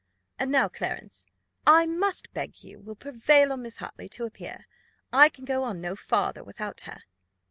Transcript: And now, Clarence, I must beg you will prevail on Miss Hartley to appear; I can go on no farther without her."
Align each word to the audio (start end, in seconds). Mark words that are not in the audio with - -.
And 0.39 0.51
now, 0.51 0.67
Clarence, 0.67 1.27
I 1.67 1.85
must 1.85 2.33
beg 2.33 2.63
you 2.63 2.79
will 2.79 2.95
prevail 2.95 3.53
on 3.53 3.61
Miss 3.61 3.77
Hartley 3.77 4.09
to 4.09 4.25
appear; 4.25 4.65
I 5.13 5.29
can 5.29 5.45
go 5.45 5.63
on 5.63 5.79
no 5.79 5.95
farther 5.95 6.43
without 6.43 6.81
her." 6.89 7.03